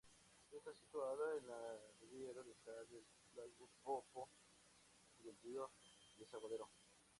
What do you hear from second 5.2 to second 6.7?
del río Desaguadero.